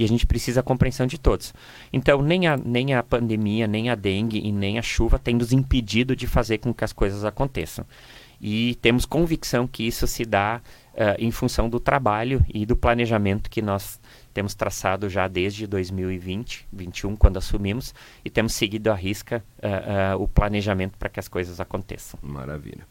[0.00, 1.52] E a gente precisa a compreensão de todos.
[1.92, 5.52] Então, nem a, nem a pandemia, nem a dengue e nem a chuva tem nos
[5.52, 7.84] impedido de fazer com que as coisas aconteçam.
[8.40, 10.62] E temos convicção que isso se dá
[10.94, 14.00] uh, em função do trabalho e do planejamento que nós
[14.32, 20.22] temos traçado já desde 2020, 2021, quando assumimos, e temos seguido à risca uh, uh,
[20.22, 22.18] o planejamento para que as coisas aconteçam.
[22.22, 22.86] Maravilha.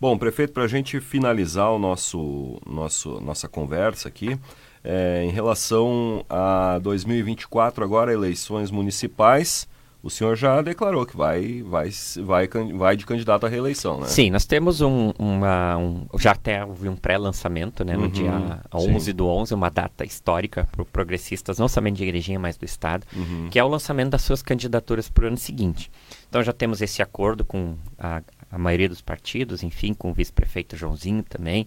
[0.00, 4.38] Bom, prefeito, para a gente finalizar o nosso, nosso, nossa conversa aqui,
[4.84, 9.68] é, em relação a 2024, agora eleições municipais,
[10.02, 11.90] o senhor já declarou que vai, vai,
[12.24, 14.08] vai, vai de candidato à reeleição, né?
[14.08, 18.60] Sim, nós temos um, uma, um já até houve um pré-lançamento, né, no uhum, dia
[18.74, 19.12] 11 sim.
[19.12, 23.48] do 11, uma data histórica para progressistas, não somente de igrejinha, mas do Estado, uhum.
[23.48, 25.88] que é o lançamento das suas candidaturas para o ano seguinte.
[26.28, 30.76] Então já temos esse acordo com a, a maioria dos partidos, enfim, com o vice-prefeito
[30.76, 31.64] Joãozinho também,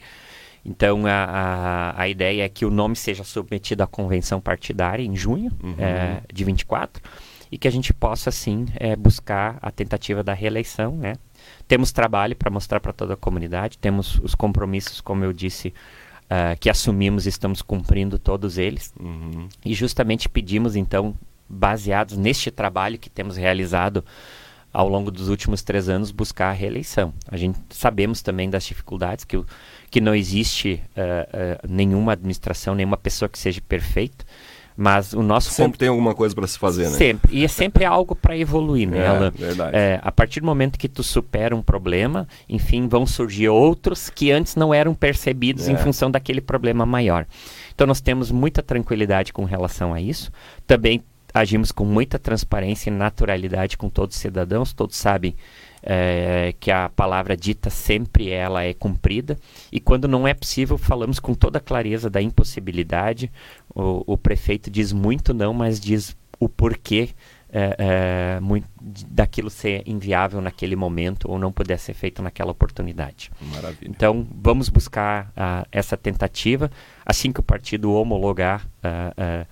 [0.66, 5.16] então, a, a, a, ideia é que o nome seja submetido à convenção partidária em
[5.16, 5.76] junho uhum.
[5.78, 7.04] é, de 24
[7.52, 10.96] e que a gente possa, sim, é, buscar a tentativa da reeleição.
[10.98, 11.14] Né?
[11.68, 15.70] Temos trabalho para mostrar para toda a comunidade, temos os compromissos, como eu disse,
[16.26, 18.92] uh, que assumimos e estamos cumprindo todos eles.
[19.00, 19.48] Uhum.
[19.64, 21.16] E justamente pedimos, então,
[21.48, 24.04] baseados neste trabalho que temos realizado
[24.74, 27.14] ao longo dos últimos três anos, buscar a reeleição.
[27.30, 29.46] A gente sabemos também das dificuldades que o
[29.96, 34.26] que não existe uh, uh, nenhuma administração, nenhuma pessoa que seja perfeita,
[34.76, 36.98] mas o nosso sempre tem alguma coisa para se fazer, né?
[36.98, 39.06] Sempre e é sempre algo para evoluir, né?
[39.06, 39.72] É, verdade.
[39.74, 44.34] É, a partir do momento que tu supera um problema, enfim, vão surgir outros que
[44.34, 45.72] antes não eram percebidos é.
[45.72, 47.26] em função daquele problema maior.
[47.74, 50.30] Então nós temos muita tranquilidade com relação a isso.
[50.68, 51.02] Também
[51.34, 54.74] agimos com muita transparência e naturalidade com todos os cidadãos.
[54.74, 55.34] Todos sabem
[55.86, 59.38] é, que a palavra dita sempre ela é cumprida
[59.72, 63.32] e quando não é possível falamos com toda clareza da impossibilidade.
[63.74, 67.10] O, o prefeito diz muito não, mas diz o porquê
[67.58, 68.68] é, é, muito,
[69.08, 73.32] daquilo ser inviável naquele momento ou não puder ser feito naquela oportunidade.
[73.40, 73.90] Maravilha.
[73.90, 76.70] Então vamos buscar uh, essa tentativa
[77.06, 79.48] assim que o partido homologar, uh, uh,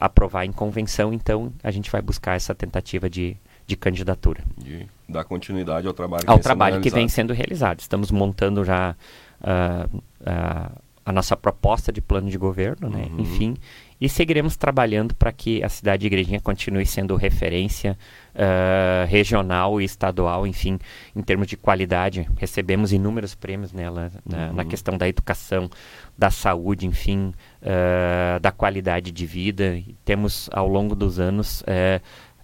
[0.00, 3.36] aprovar em convenção, então a gente vai buscar essa tentativa de
[3.68, 4.42] de candidatura.
[4.56, 7.80] De dar continuidade ao trabalho que, ao vem, trabalho sendo que vem sendo realizado.
[7.80, 8.96] Estamos montando já
[9.42, 13.08] uh, uh, a nossa proposta de plano de governo, né?
[13.10, 13.20] Uhum.
[13.20, 13.56] enfim,
[14.00, 17.98] e seguiremos trabalhando para que a cidade de Igrejinha continue sendo referência
[18.34, 20.78] uh, regional e estadual, enfim,
[21.16, 22.28] em termos de qualidade.
[22.36, 24.52] Recebemos inúmeros prêmios nela, na, uhum.
[24.52, 25.68] na questão da educação,
[26.16, 29.76] da saúde, enfim, uh, da qualidade de vida.
[29.76, 32.00] E temos, ao longo dos anos, uh,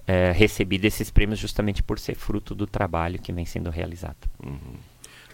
[0.06, 4.28] é, recebido esses prêmios justamente por ser fruto do trabalho que vem sendo realizado.
[4.44, 4.76] Uhum.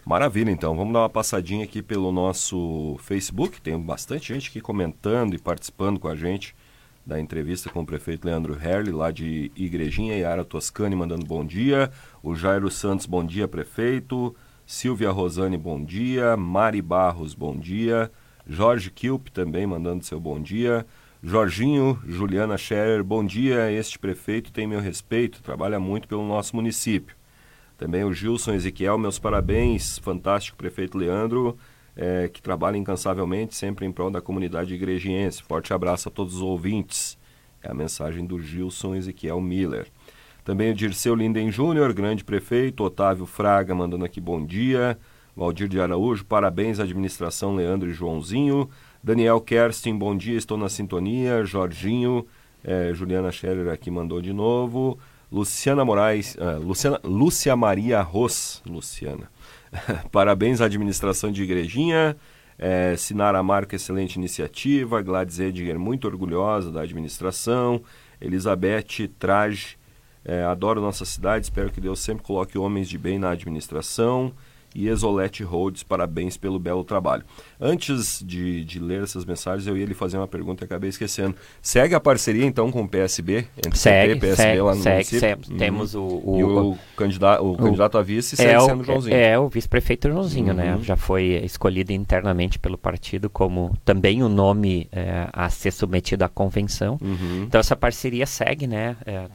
[0.04, 0.76] Maravilha, então.
[0.76, 3.60] Vamos dar uma passadinha aqui pelo nosso Facebook.
[3.60, 6.54] Tem bastante gente aqui comentando e participando com a gente
[7.04, 11.90] da entrevista com o prefeito Leandro Herli, lá de Igrejinha, Yara Toscani mandando bom dia.
[12.22, 14.34] O Jairo Santos, bom dia, prefeito.
[14.66, 16.36] Silvia Rosane, bom dia.
[16.36, 18.10] Mari Barros, bom dia.
[18.46, 20.86] Jorge Kilp também mandando seu bom dia.
[21.22, 23.70] Jorginho, Juliana Scherer, bom dia.
[23.70, 27.14] Este prefeito tem meu respeito, trabalha muito pelo nosso município.
[27.76, 29.98] Também o Gilson Ezequiel, meus parabéns.
[29.98, 31.58] Fantástico prefeito Leandro,
[31.94, 35.42] é, que trabalha incansavelmente, sempre em prol da comunidade igrejiense.
[35.42, 37.18] Forte abraço a todos os ouvintes.
[37.62, 39.88] É a mensagem do Gilson Ezequiel Miller.
[40.42, 42.82] Também o Dirceu Linden Júnior, grande prefeito.
[42.82, 44.98] Otávio Fraga mandando aqui bom dia.
[45.36, 48.68] Valdir de Araújo, parabéns à administração Leandro e Joãozinho.
[49.02, 51.42] Daniel Kerstin, bom dia, estou na sintonia.
[51.42, 52.26] Jorginho,
[52.62, 54.98] é, Juliana Scherer aqui mandou de novo.
[55.32, 59.30] Luciana Moraes, uh, Luciana, Lúcia Maria Ros, Luciana.
[60.12, 62.16] parabéns à administração de Igrejinha.
[62.58, 65.00] É, Sinara Marco, excelente iniciativa.
[65.00, 67.80] Gladys Ediger, muito orgulhosa da administração.
[68.20, 69.78] Elizabeth Trage,
[70.22, 71.46] é, adoro nossa cidade.
[71.46, 74.34] Espero que Deus sempre coloque homens de bem na administração
[74.74, 77.24] e Exolete Rhodes, parabéns pelo belo trabalho.
[77.60, 81.34] Antes de, de, ler essas mensagens, eu ia lhe fazer uma pergunta e acabei esquecendo.
[81.60, 83.46] Segue a parceria então com o PSB?
[83.56, 85.50] Entre segue, PT, PSB segue, lá no segue, segue.
[85.50, 85.56] Uhum.
[85.56, 89.16] Temos o, o, e o, candidato, o, o candidato a vice segue é sendo Joãozinho.
[89.16, 90.72] É, é o vice-prefeito Joãozinho, né?
[90.72, 90.78] uhum.
[90.78, 90.84] né?
[90.84, 96.28] Já foi escolhido internamente pelo partido como também o nome é, a ser submetido à
[96.28, 96.98] convenção.
[97.00, 97.44] Uhum.
[97.46, 98.96] Então essa parceria segue, né?
[99.04, 99.26] É,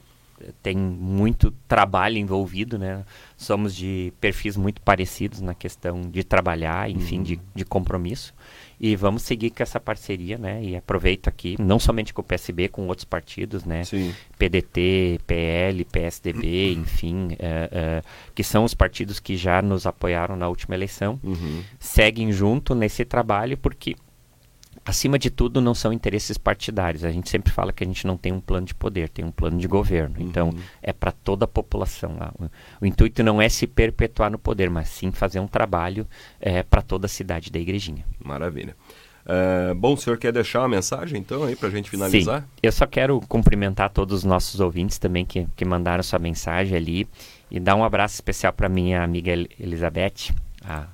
[0.61, 3.03] tem muito trabalho envolvido, né?
[3.37, 7.23] Somos de perfis muito parecidos na questão de trabalhar, enfim, uhum.
[7.23, 8.33] de, de compromisso.
[8.79, 10.61] E vamos seguir com essa parceria, né?
[10.63, 13.83] E aproveito aqui, não somente com o PSB, com outros partidos, né?
[13.83, 14.13] Sim.
[14.37, 16.81] PDT, PL, PSDB, uhum.
[16.81, 18.01] enfim, é, é,
[18.33, 21.63] que são os partidos que já nos apoiaram na última eleição, uhum.
[21.79, 23.95] seguem junto nesse trabalho, porque
[24.85, 27.03] acima de tudo, não são interesses partidários.
[27.03, 29.31] A gente sempre fala que a gente não tem um plano de poder, tem um
[29.31, 30.15] plano de governo.
[30.19, 30.25] Uhum.
[30.25, 32.15] Então, é para toda a população.
[32.39, 32.45] O,
[32.81, 36.07] o, intuito não é se perpetuar no poder, mas sim fazer um trabalho
[36.39, 38.05] é, para toda a cidade da Igrejinha.
[38.23, 38.75] Maravilha.
[39.25, 42.41] Uh, bom, o senhor quer deixar uma mensagem, então, aí, para a gente finalizar?
[42.41, 46.77] Sim, eu só quero cumprimentar todos os nossos ouvintes também que, que mandaram sua mensagem
[46.77, 47.07] ali
[47.49, 50.31] e dar um abraço especial para minha amiga Elizabeth,
[50.63, 50.85] a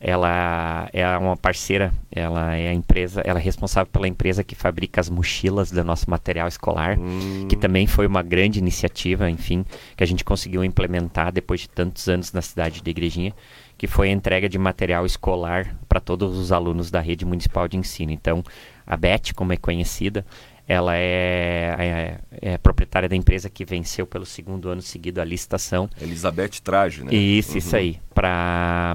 [0.00, 5.00] ela é uma parceira, ela é a empresa, ela é responsável pela empresa que fabrica
[5.00, 7.46] as mochilas do nosso material escolar, hum.
[7.48, 9.64] que também foi uma grande iniciativa, enfim,
[9.96, 13.34] que a gente conseguiu implementar depois de tantos anos na cidade de Igrejinha,
[13.76, 17.76] que foi a entrega de material escolar para todos os alunos da rede municipal de
[17.76, 18.12] ensino.
[18.12, 18.42] Então,
[18.86, 20.24] a Beth, como é conhecida,
[20.68, 25.88] ela é, é, é, proprietária da empresa que venceu pelo segundo ano seguido a licitação.
[25.98, 27.14] Elizabeth Traje, né?
[27.14, 27.58] Isso, uhum.
[27.58, 27.98] isso aí.
[28.14, 28.94] Para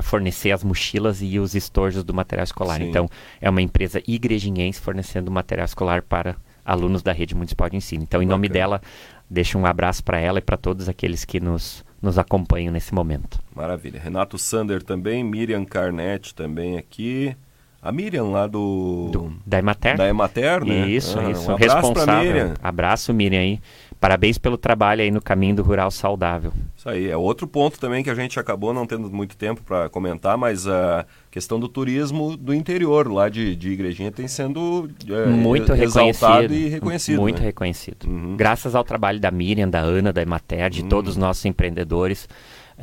[0.00, 2.78] fornecer as mochilas e os estojos do material escolar.
[2.78, 2.88] Sim.
[2.88, 8.04] Então, é uma empresa igrejinhense fornecendo material escolar para alunos da rede municipal de ensino.
[8.04, 8.36] Então, em Bacana.
[8.36, 8.80] nome dela,
[9.28, 13.40] deixo um abraço para ela e para todos aqueles que nos, nos acompanham nesse momento.
[13.52, 13.98] Maravilha.
[13.98, 17.34] Renato Sander também, Miriam Carnete também aqui.
[17.82, 19.08] A Miriam lá do...
[19.10, 19.96] do da Emater.
[19.96, 20.86] Da Emater, né?
[20.86, 21.50] Isso, ah, isso.
[21.50, 22.32] Um abraço Responsável.
[22.32, 22.54] Miriam.
[22.62, 23.60] Abraço, Miriam aí.
[23.98, 26.52] Parabéns pelo trabalho aí no caminho do rural saudável.
[26.74, 29.90] Isso aí, é outro ponto também que a gente acabou não tendo muito tempo para
[29.90, 35.26] comentar, mas a questão do turismo do interior lá de, de Igrejinha tem sendo é,
[35.26, 37.20] muito reconhecido e reconhecido.
[37.20, 37.46] Muito né?
[37.46, 38.06] reconhecido.
[38.06, 38.36] Uhum.
[38.36, 40.88] Graças ao trabalho da Miriam, da Ana, da Emater, de uhum.
[40.88, 42.26] todos os nossos empreendedores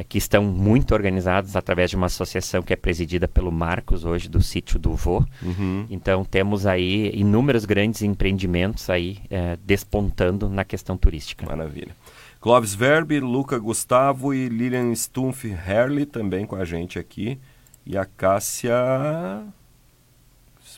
[0.04, 4.42] que estão muito organizados através de uma associação que é presidida pelo Marcos hoje do
[4.42, 5.24] sítio do Vô.
[5.42, 5.86] Uhum.
[5.90, 11.46] Então temos aí inúmeros grandes empreendimentos aí é, despontando na questão turística.
[11.46, 11.96] Maravilha.
[12.40, 17.40] Clóvis Verbe, Luca Gustavo e Lilian Stumpf Herley também com a gente aqui.
[17.86, 18.74] E a Cássia.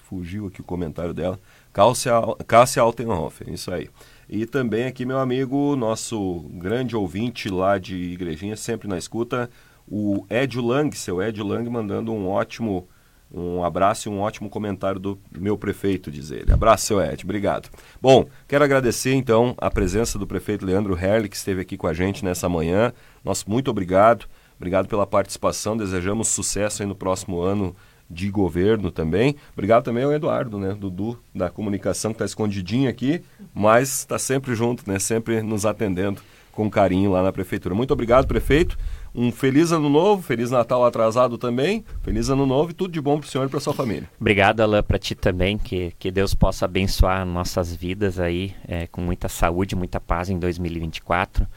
[0.07, 1.39] Fugiu aqui o comentário dela.
[1.73, 2.13] Cássia,
[2.47, 3.89] Cássia Altenhofer, isso aí.
[4.29, 9.49] E também aqui meu amigo, nosso grande ouvinte lá de Igrejinha, sempre na escuta,
[9.87, 12.87] o Edio Lang, seu Edio Lang, mandando um ótimo
[13.31, 16.51] um abraço e um ótimo comentário do meu prefeito, diz ele.
[16.51, 17.69] Abraço, seu Ed, obrigado.
[18.01, 21.93] Bom, quero agradecer então a presença do prefeito Leandro Herli, que esteve aqui com a
[21.93, 22.91] gente nessa manhã.
[23.23, 24.25] Nosso muito obrigado.
[24.57, 25.77] Obrigado pela participação.
[25.77, 27.75] Desejamos sucesso aí no próximo ano
[28.09, 29.35] de governo também.
[29.53, 33.21] Obrigado também ao Eduardo, né, Dudu, da comunicação, que está escondidinho aqui,
[33.53, 37.73] mas está sempre junto, né, sempre nos atendendo com carinho lá na prefeitura.
[37.73, 38.77] Muito obrigado, prefeito.
[39.15, 43.17] Um feliz ano novo, feliz Natal atrasado também, feliz ano novo e tudo de bom
[43.17, 44.09] para o senhor e para sua família.
[44.19, 49.01] Obrigado, Alain, para ti também, que, que Deus possa abençoar nossas vidas aí é, com
[49.01, 51.47] muita saúde, muita paz em 2024,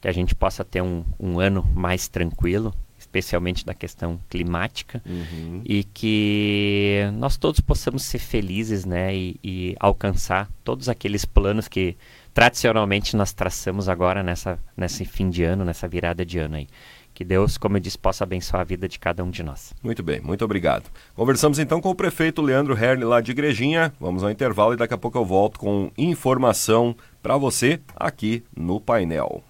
[0.00, 2.74] que a gente possa ter um, um ano mais tranquilo,
[3.08, 5.62] especialmente da questão climática, uhum.
[5.64, 11.96] e que nós todos possamos ser felizes, né, e, e, alcançar todos aqueles planos que
[12.34, 16.68] tradicionalmente nós traçamos agora nessa nesse fim de ano, nessa virada de ano aí.
[17.14, 19.74] Que Deus, como eu disse, possa abençoar a vida de cada um de nós.
[19.82, 20.84] Muito bem, muito obrigado.
[21.16, 23.92] Conversamos então com o prefeito Leandro Herle lá de Igrejinha.
[23.98, 28.80] Vamos ao intervalo e daqui a pouco eu volto com informação para você aqui no
[28.80, 29.42] painel.